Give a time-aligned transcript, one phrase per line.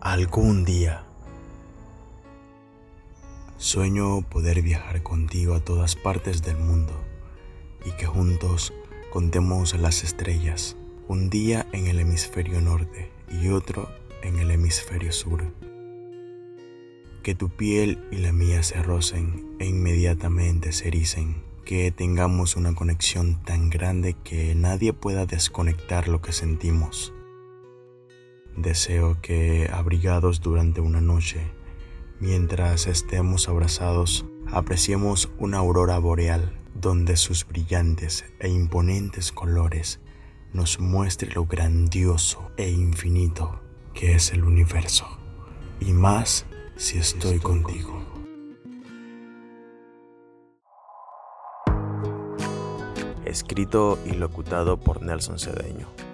[0.00, 1.04] algún día.
[3.56, 6.92] Sueño poder viajar contigo a todas partes del mundo
[7.84, 8.72] y que juntos
[9.12, 10.76] contemos las estrellas,
[11.08, 13.88] un día en el hemisferio norte y otro
[14.22, 15.44] en el hemisferio sur.
[17.22, 22.74] Que tu piel y la mía se rocen e inmediatamente se ericen, que tengamos una
[22.74, 27.12] conexión tan grande que nadie pueda desconectar lo que sentimos
[28.58, 31.52] Deseo que, abrigados durante una noche,
[32.18, 40.00] mientras estemos abrazados, apreciemos una aurora boreal donde sus brillantes e imponentes colores
[40.52, 43.60] nos muestre lo grandioso e infinito
[43.94, 45.06] que es el universo,
[45.78, 48.02] y más si estoy contigo.
[53.24, 56.07] Escrito y locutado por Nelson Cedeño.